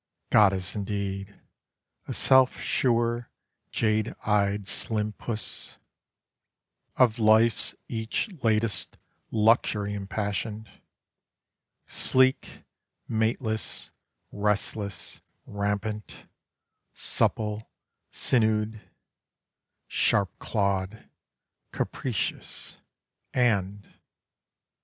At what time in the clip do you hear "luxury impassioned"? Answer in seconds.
9.29-10.67